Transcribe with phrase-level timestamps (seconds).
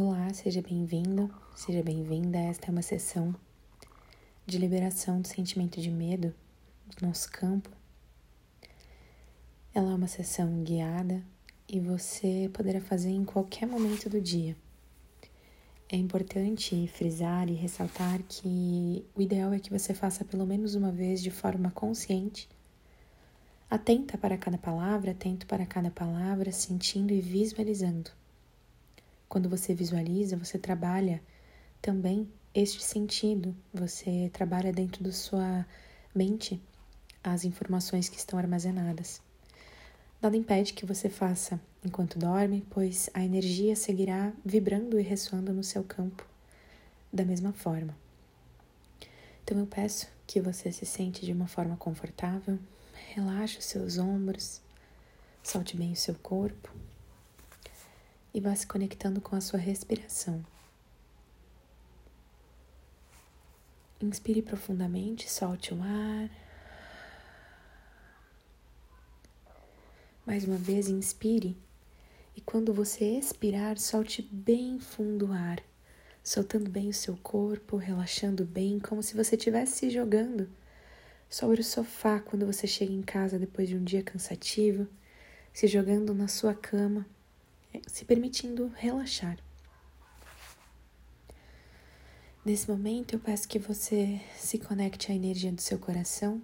[0.00, 2.38] Olá, seja bem-vindo, seja bem-vinda.
[2.38, 3.34] Esta é uma sessão
[4.46, 6.32] de liberação do sentimento de medo
[6.86, 7.68] do nosso campo.
[9.74, 11.20] Ela é uma sessão guiada
[11.68, 14.56] e você poderá fazer em qualquer momento do dia.
[15.88, 20.92] É importante frisar e ressaltar que o ideal é que você faça pelo menos uma
[20.92, 22.48] vez de forma consciente,
[23.68, 28.12] atenta para cada palavra, atento para cada palavra, sentindo e visualizando.
[29.28, 31.22] Quando você visualiza, você trabalha
[31.82, 35.66] também este sentido, você trabalha dentro da sua
[36.14, 36.60] mente
[37.22, 39.20] as informações que estão armazenadas.
[40.20, 45.62] Nada impede que você faça enquanto dorme, pois a energia seguirá vibrando e ressoando no
[45.62, 46.26] seu campo
[47.12, 47.94] da mesma forma.
[49.44, 52.58] Então eu peço que você se sente de uma forma confortável,
[53.14, 54.60] relaxe os seus ombros,
[55.42, 56.70] solte bem o seu corpo
[58.38, 60.44] e vá se conectando com a sua respiração.
[64.00, 66.30] Inspire profundamente, solte o ar.
[70.24, 71.56] Mais uma vez, inspire
[72.36, 75.60] e quando você expirar, solte bem fundo o ar,
[76.22, 80.48] soltando bem o seu corpo, relaxando bem, como se você estivesse se jogando
[81.28, 84.86] sobre o sofá quando você chega em casa depois de um dia cansativo,
[85.52, 87.04] se jogando na sua cama
[87.86, 89.38] se permitindo relaxar.
[92.44, 96.40] Nesse momento, eu peço que você se conecte à energia do seu coração,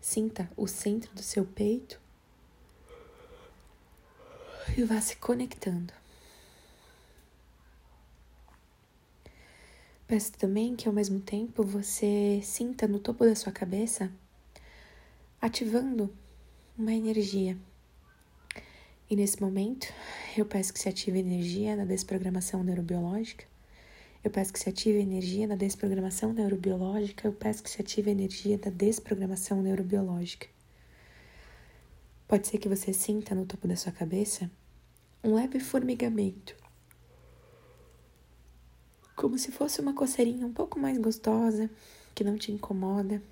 [0.00, 2.00] sinta o centro do seu peito
[4.76, 5.94] e vá se conectando.
[10.06, 14.12] Peço também que ao mesmo tempo você sinta no topo da sua cabeça
[15.40, 16.14] ativando
[16.76, 17.56] uma energia
[19.08, 19.86] e nesse momento,
[20.36, 23.44] eu peço que se ative energia na desprogramação neurobiológica.
[24.22, 27.28] Eu peço que se ative energia na desprogramação neurobiológica.
[27.28, 30.48] Eu peço que se ative energia da desprogramação neurobiológica.
[32.26, 34.50] Pode ser que você sinta no topo da sua cabeça
[35.22, 36.56] um leve formigamento.
[39.14, 41.70] Como se fosse uma coceirinha um pouco mais gostosa,
[42.14, 43.22] que não te incomoda.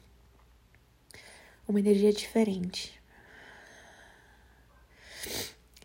[1.66, 3.01] Uma energia diferente.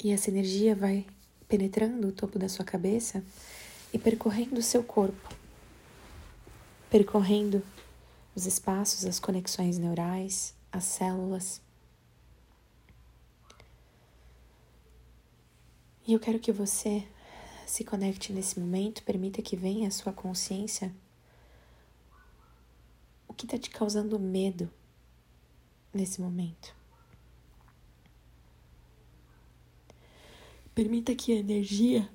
[0.03, 1.05] E essa energia vai
[1.47, 3.23] penetrando o topo da sua cabeça
[3.91, 5.35] e percorrendo o seu corpo,
[6.89, 7.63] percorrendo
[8.35, 11.61] os espaços, as conexões neurais, as células.
[16.05, 17.05] E eu quero que você
[17.65, 20.93] se conecte nesse momento, permita que venha a sua consciência
[23.27, 24.71] o que está te causando medo
[25.93, 26.76] nesse momento.
[30.77, 32.07] Permita que a energia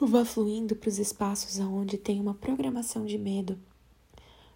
[0.00, 3.58] vá fluindo para os espaços onde tem uma programação de medo,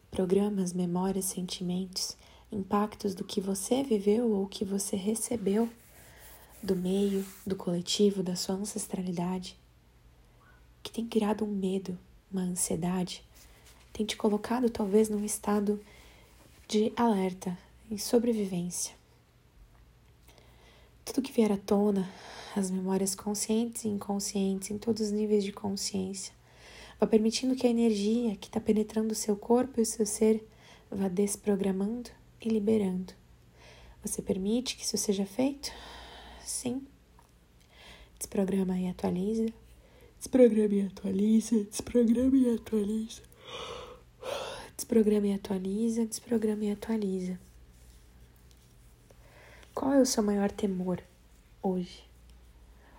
[0.09, 2.17] programas, memórias, sentimentos,
[2.53, 5.69] impactos do que você viveu ou que você recebeu
[6.63, 9.59] do meio, do coletivo, da sua ancestralidade,
[10.85, 11.99] que tem criado um medo,
[12.31, 13.25] uma ansiedade,
[13.93, 15.81] tem te colocado talvez num estado
[16.69, 17.59] de alerta,
[17.91, 18.96] em sobrevivência.
[21.07, 22.07] Tudo que vier à tona,
[22.57, 26.35] as memórias conscientes e inconscientes, em todos os níveis de consciência,
[27.01, 30.45] vá permitindo que a energia que está penetrando o seu corpo e o seu ser
[30.91, 33.15] vá desprogramando e liberando.
[34.03, 35.71] Você permite que isso seja feito?
[36.45, 36.85] Sim.
[38.19, 39.47] Desprograma e atualiza.
[40.19, 41.65] Desprograma e atualiza.
[41.65, 43.23] Desprograma e atualiza.
[44.77, 46.05] Desprograma e atualiza.
[46.05, 47.46] Desprograma e atualiza.
[49.77, 51.03] Qual é o seu maior temor
[51.63, 52.03] hoje?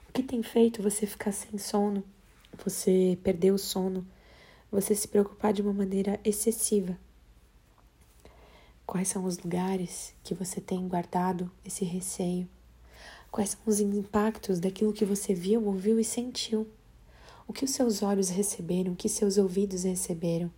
[0.07, 2.03] O que tem feito você ficar sem sono,
[2.63, 4.05] você perder o sono,
[4.71, 6.95] você se preocupar de uma maneira excessiva?
[8.85, 12.47] Quais são os lugares que você tem guardado esse receio?
[13.31, 16.67] Quais são os impactos daquilo que você viu, ouviu e sentiu?
[17.47, 20.53] O que os seus olhos receberam, o que seus ouvidos receberam?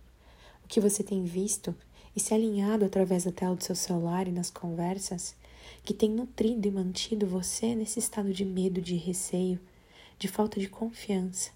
[0.62, 1.74] O que você tem visto
[2.20, 5.34] e se alinhado através da tela do seu celular e nas conversas?
[5.82, 9.58] que tem nutrido e mantido você nesse estado de medo, de receio,
[10.18, 11.50] de falta de confiança.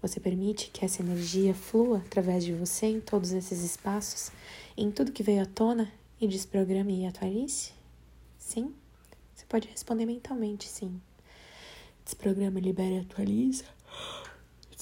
[0.00, 4.32] Você permite que essa energia flua através de você em todos esses espaços,
[4.76, 5.90] em tudo que veio à tona
[6.20, 7.72] e desprograme e atualize?
[8.38, 8.74] Sim?
[9.34, 11.00] Você pode responder mentalmente sim.
[12.04, 13.64] Desprograma, libera e atualiza.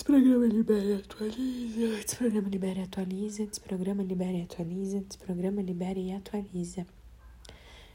[0.01, 1.97] Desprograma, libera e atualiza.
[2.03, 3.45] Desprograma, libera e atualiza.
[3.45, 5.01] Desprograma, libera e atualiza.
[5.01, 6.87] Desprograma, libera e atualiza.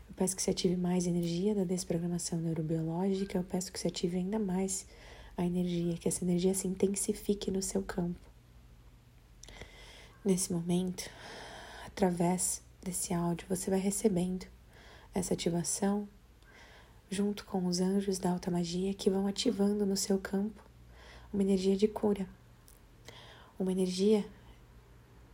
[0.08, 4.18] Eu peço que se ative mais energia da desprogramação neurobiológica, eu peço que se ative
[4.18, 4.86] ainda mais
[5.36, 8.20] a energia, que essa energia se intensifique no seu campo.
[10.24, 11.10] Nesse momento,
[11.88, 14.46] através desse áudio, você vai recebendo
[15.12, 16.08] essa ativação
[17.10, 20.66] junto com os anjos da alta magia que vão ativando no seu campo
[21.36, 22.26] uma energia de cura,
[23.60, 24.26] uma energia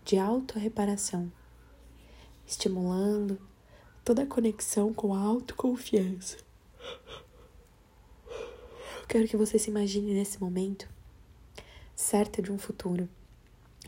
[0.04, 1.32] de autorreparação,
[2.46, 3.40] estimulando
[4.04, 6.38] toda a conexão com a autoconfiança.
[9.00, 10.90] Eu quero que você se imagine nesse momento
[11.96, 13.08] certa de um futuro,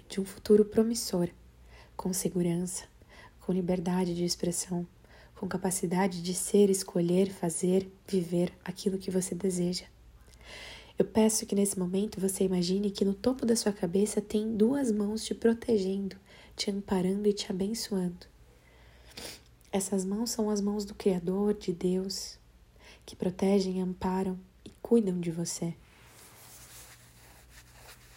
[0.07, 1.29] de um futuro promissor,
[1.97, 2.85] com segurança,
[3.41, 4.85] com liberdade de expressão,
[5.35, 9.85] com capacidade de ser, escolher, fazer, viver aquilo que você deseja.
[10.97, 14.91] Eu peço que nesse momento você imagine que no topo da sua cabeça tem duas
[14.91, 16.15] mãos te protegendo,
[16.55, 18.27] te amparando e te abençoando.
[19.71, 22.37] Essas mãos são as mãos do Criador, de Deus,
[23.05, 25.75] que protegem, amparam e cuidam de você.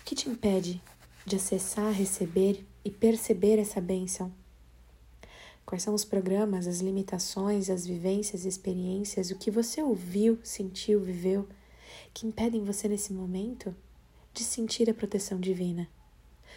[0.01, 0.83] O que te impede
[1.25, 4.31] de acessar, receber e perceber essa bênção?
[5.65, 11.49] Quais são os programas, as limitações, as vivências, experiências, o que você ouviu, sentiu, viveu,
[12.17, 13.77] que impedem você nesse momento
[14.33, 15.87] de sentir a proteção divina?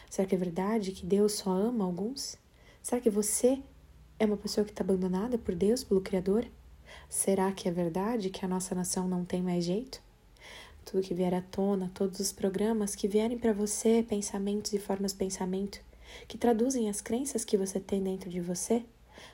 [0.09, 2.37] Será que é verdade que Deus só ama alguns?
[2.81, 3.61] Será que você
[4.17, 6.47] é uma pessoa que está abandonada por Deus, pelo Criador?
[7.09, 10.01] Será que é verdade que a nossa nação não tem mais jeito?
[10.85, 15.11] Tudo que vier à tona, todos os programas que vierem para você, pensamentos e formas
[15.11, 15.81] de pensamento,
[16.25, 18.85] que traduzem as crenças que você tem dentro de você,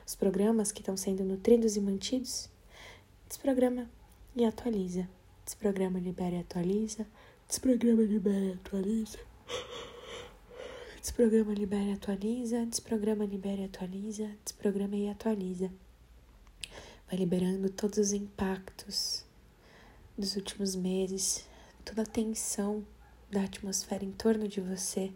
[0.04, 2.50] os programas que estão sendo nutridos e mantidos,
[3.28, 3.88] desprograma
[4.34, 5.08] e atualiza.
[5.46, 7.06] Desprograma, libera e atualiza.
[7.46, 9.18] Desprograma, libera e atualiza.
[11.00, 12.66] Desprograma, libera e atualiza.
[12.66, 14.30] Desprograma, libera e atualiza.
[14.42, 15.70] Desprograma e atualiza.
[17.06, 19.24] Vai liberando todos os impactos
[20.18, 21.46] dos últimos meses,
[21.84, 22.84] toda a tensão
[23.30, 25.12] da atmosfera em torno de você,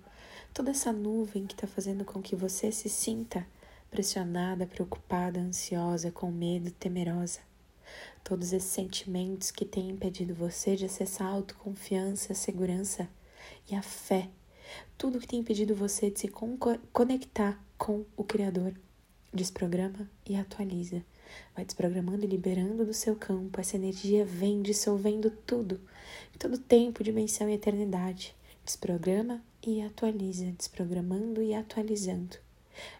[0.54, 3.44] toda essa nuvem que está fazendo com que você se sinta
[3.90, 7.49] pressionada, preocupada, ansiosa, com medo, temerosa.
[8.22, 13.08] Todos esses sentimentos que têm impedido você de acessar a autoconfiança, a segurança
[13.70, 14.28] e a fé
[14.96, 16.28] tudo que tem impedido você de se
[16.92, 18.74] conectar com o Criador.
[19.32, 21.04] Desprograma e atualiza.
[21.54, 23.60] Vai desprogramando e liberando do seu campo.
[23.60, 25.80] Essa energia vem dissolvendo tudo,
[26.38, 28.34] todo tempo, dimensão e eternidade.
[28.64, 32.36] Desprograma e atualiza, desprogramando e atualizando.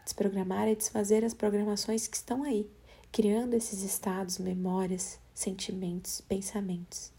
[0.05, 2.69] Desprogramar é desfazer as programações que estão aí,
[3.13, 7.13] criando esses estados, memórias, sentimentos, pensamentos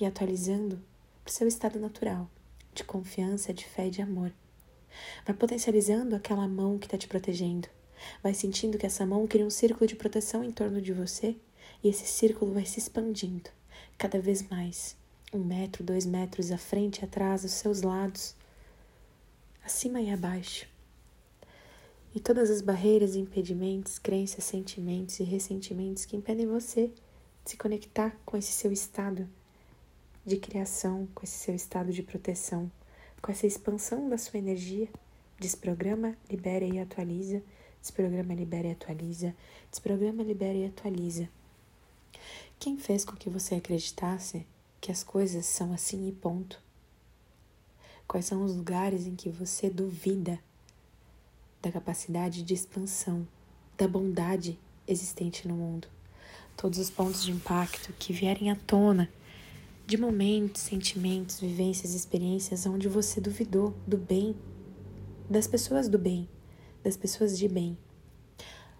[0.00, 0.82] e atualizando
[1.22, 2.28] para o seu estado natural,
[2.74, 4.32] de confiança, de fé e de amor.
[5.24, 7.68] Vai potencializando aquela mão que está te protegendo.
[8.22, 11.36] Vai sentindo que essa mão cria um círculo de proteção em torno de você
[11.82, 13.50] e esse círculo vai se expandindo
[13.98, 14.96] cada vez mais.
[15.32, 18.34] Um metro, dois metros à frente atrás, aos seus lados,
[19.64, 20.75] acima e abaixo.
[22.16, 26.86] E todas as barreiras, impedimentos, crenças, sentimentos e ressentimentos que impedem você
[27.44, 29.28] de se conectar com esse seu estado
[30.24, 32.72] de criação, com esse seu estado de proteção,
[33.20, 34.88] com essa expansão da sua energia.
[35.38, 37.42] Desprograma, libera e atualiza.
[37.82, 39.36] Desprograma, libera e atualiza.
[39.70, 41.28] Desprograma, libera e atualiza.
[42.58, 44.46] Quem fez com que você acreditasse
[44.80, 46.62] que as coisas são assim e ponto?
[48.08, 50.40] Quais são os lugares em que você duvida
[51.66, 53.26] da capacidade de expansão,
[53.76, 54.56] da bondade
[54.86, 55.88] existente no mundo?
[56.56, 59.10] Todos os pontos de impacto que vierem à tona
[59.84, 64.36] de momentos, sentimentos, vivências, experiências onde você duvidou do bem,
[65.28, 66.28] das pessoas do bem,
[66.84, 67.76] das pessoas de bem.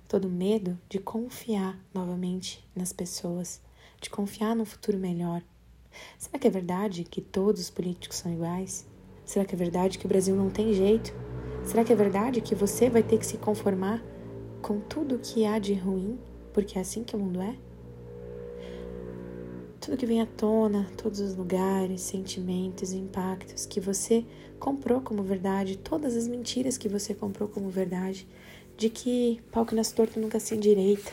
[0.09, 3.61] Todo medo de confiar novamente nas pessoas,
[4.01, 5.43] de confiar num futuro melhor.
[6.17, 8.87] Será que é verdade que todos os políticos são iguais?
[9.25, 11.13] Será que é verdade que o Brasil não tem jeito?
[11.67, 14.03] Será que é verdade que você vai ter que se conformar
[14.63, 16.19] com tudo que há de ruim,
[16.55, 17.57] porque é assim que o mundo é?
[19.87, 24.25] tudo que vem à tona, todos os lugares, sentimentos, impactos que você
[24.59, 28.27] comprou como verdade, todas as mentiras que você comprou como verdade,
[28.77, 31.13] de que pau que nasce torto nunca se endireita,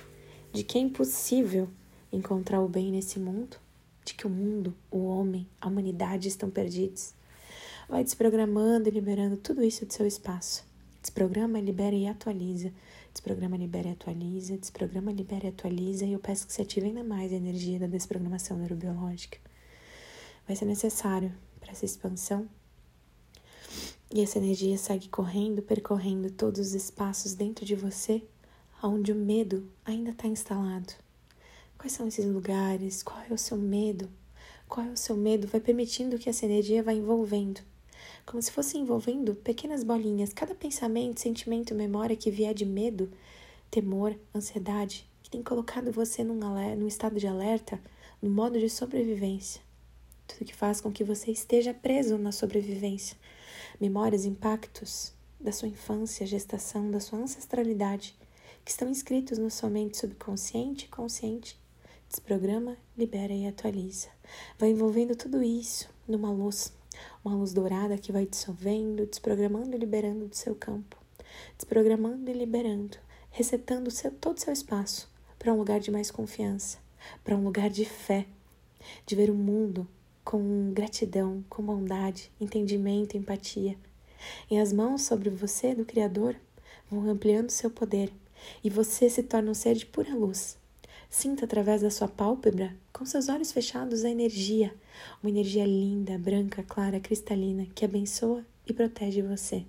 [0.51, 1.69] de que é impossível
[2.11, 3.57] encontrar o bem nesse mundo,
[4.03, 7.13] de que o mundo, o homem, a humanidade estão perdidos.
[7.93, 10.65] Vai desprogramando e liberando tudo isso do seu espaço.
[10.99, 12.73] Desprograma, libera e atualiza
[13.13, 14.57] Desprograma, libera e atualiza.
[14.57, 16.03] Desprograma, libera e atualiza.
[16.03, 19.37] E eu peço que você ative ainda mais a energia da desprogramação neurobiológica.
[20.47, 22.49] Vai ser necessário para essa expansão.
[24.11, 28.23] E essa energia segue correndo, percorrendo todos os espaços dentro de você
[28.81, 30.93] onde o medo ainda está instalado.
[31.77, 33.03] Quais são esses lugares?
[33.03, 34.09] Qual é o seu medo?
[34.67, 37.61] qual é o seu medo, vai permitindo que essa energia vá envolvendo.
[38.25, 40.33] Como se fosse envolvendo pequenas bolinhas.
[40.33, 43.11] Cada pensamento, sentimento, memória que vier de medo,
[43.69, 46.39] temor, ansiedade, que tem colocado você num,
[46.75, 47.79] num estado de alerta,
[48.21, 49.61] no modo de sobrevivência.
[50.25, 53.17] Tudo que faz com que você esteja preso na sobrevivência.
[53.79, 58.15] Memórias, impactos da sua infância, gestação, da sua ancestralidade,
[58.63, 61.59] que estão inscritos no sua mente subconsciente e consciente.
[62.07, 64.07] Desprograma, libera e atualiza.
[64.57, 66.71] Vai envolvendo tudo isso numa luz,
[67.23, 70.97] uma luz dourada que vai dissolvendo, desprogramando e liberando do seu campo.
[71.57, 72.97] Desprogramando e liberando,
[73.31, 76.77] resetando seu, todo o seu espaço para um lugar de mais confiança,
[77.23, 78.25] para um lugar de fé,
[79.05, 79.87] de ver o mundo
[80.23, 83.77] com gratidão, com bondade, entendimento, empatia.
[84.49, 86.35] E as mãos sobre você do Criador
[86.89, 88.11] vão ampliando seu poder
[88.63, 90.57] e você se torna um ser de pura luz.
[91.09, 94.73] Sinta através da sua pálpebra, com seus olhos fechados, a energia,
[95.21, 99.65] uma energia linda, branca, clara, cristalina, que abençoa e protege você.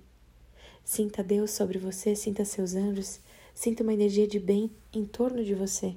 [0.83, 3.19] Sinta Deus sobre você, sinta seus anjos,
[3.53, 5.95] sinta uma energia de bem em torno de você.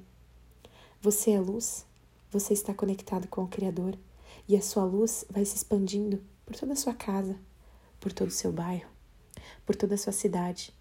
[1.01, 1.85] Você é luz,
[2.31, 3.97] você está conectado com o Criador
[4.49, 7.37] e a sua luz vai se expandindo por toda a sua casa,
[8.01, 8.89] por todo o seu bairro,
[9.67, 10.73] por toda a sua cidade.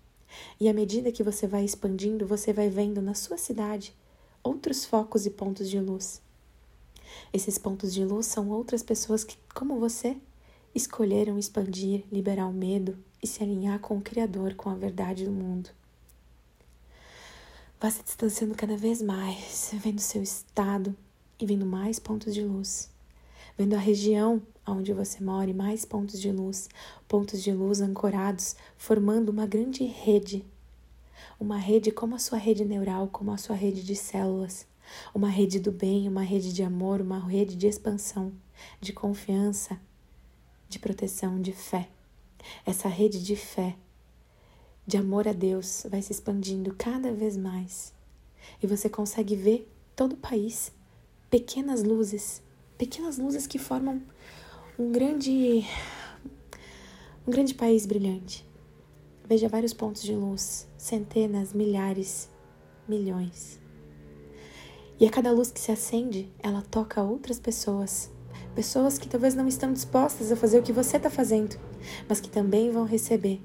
[0.59, 3.93] E à medida que você vai expandindo, você vai vendo na sua cidade
[4.43, 6.21] outros focos e pontos de luz.
[7.33, 10.17] Esses pontos de luz são outras pessoas que, como você,
[10.73, 15.31] escolheram expandir, liberar o medo e se alinhar com o Criador, com a verdade do
[15.31, 15.69] mundo.
[17.79, 20.95] Vá se distanciando cada vez mais, vendo seu estado
[21.39, 22.89] e vendo mais pontos de luz
[23.57, 26.69] vendo a região onde você mora e mais pontos de luz,
[27.07, 30.45] pontos de luz ancorados, formando uma grande rede.
[31.39, 34.67] Uma rede como a sua rede neural, como a sua rede de células,
[35.13, 38.31] uma rede do bem, uma rede de amor, uma rede de expansão,
[38.79, 39.79] de confiança,
[40.69, 41.89] de proteção, de fé.
[42.65, 43.75] Essa rede de fé,
[44.85, 47.93] de amor a Deus, vai se expandindo cada vez mais.
[48.61, 50.71] E você consegue ver todo o país,
[51.29, 52.41] pequenas luzes
[52.77, 54.01] pequenas luzes que formam
[54.77, 55.65] um grande
[57.27, 58.45] um grande país brilhante.
[59.27, 62.29] Veja vários pontos de luz, centenas, milhares,
[62.87, 63.59] milhões.
[64.99, 68.09] E a cada luz que se acende, ela toca outras pessoas.
[68.55, 71.55] Pessoas que talvez não estão dispostas a fazer o que você está fazendo,
[72.09, 73.41] mas que também vão receber.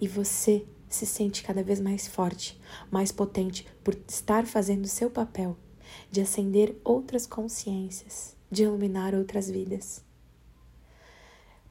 [0.00, 5.08] E você se sente cada vez mais forte, mais potente por estar fazendo o seu
[5.08, 5.56] papel
[6.10, 10.02] de acender outras consciências de iluminar outras vidas.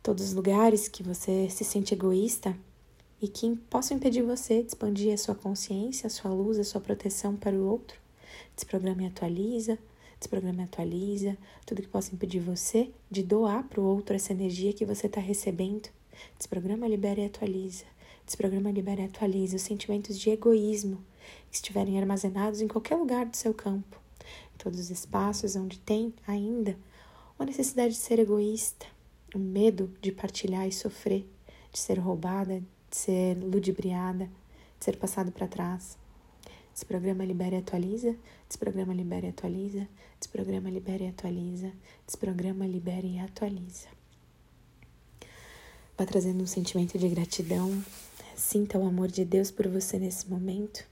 [0.01, 2.55] Todos os lugares que você se sente egoísta
[3.21, 6.81] e que possam impedir você de expandir a sua consciência, a sua luz, a sua
[6.81, 8.02] proteção para o outro.
[8.55, 9.77] Desprograma e atualiza,
[10.19, 14.73] desprograma e atualiza, tudo que possa impedir você de doar para o outro essa energia
[14.73, 15.89] que você está recebendo.
[16.37, 17.85] Desprograma, libera e atualiza.
[18.25, 21.03] Desprograma, libera e atualiza os sentimentos de egoísmo
[21.49, 24.03] que estiverem armazenados em qualquer lugar do seu campo
[24.63, 26.77] todos os espaços onde tem ainda
[27.37, 28.85] uma necessidade de ser egoísta,
[29.35, 31.27] um medo de partilhar e sofrer,
[31.71, 32.59] de ser roubada,
[32.89, 34.25] de ser ludibriada,
[34.79, 35.97] de ser passado para trás.
[36.73, 38.15] Desprograma, libera e atualiza.
[38.47, 39.87] Desprograma, libera e atualiza.
[40.19, 41.71] Desprograma, libera e atualiza.
[42.05, 43.87] Desprograma, libera e atualiza.
[45.97, 47.83] Vá trazendo um sentimento de gratidão.
[48.35, 50.83] Sinta o amor de Deus por você nesse momento.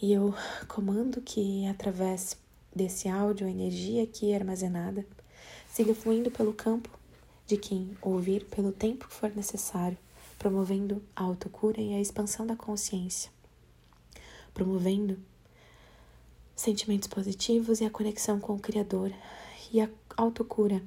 [0.00, 0.32] E eu
[0.68, 2.36] comando que através
[2.74, 5.04] desse áudio, a energia aqui armazenada
[5.68, 6.88] siga fluindo pelo campo
[7.46, 9.98] de quem ouvir pelo tempo que for necessário,
[10.38, 13.30] promovendo a autocura e a expansão da consciência,
[14.52, 15.18] promovendo
[16.54, 19.12] sentimentos positivos e a conexão com o Criador
[19.72, 20.82] e a autocura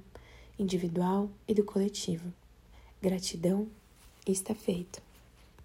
[0.60, 2.32] individual e do coletivo.
[3.02, 3.68] Gratidão,
[4.28, 5.02] está feito.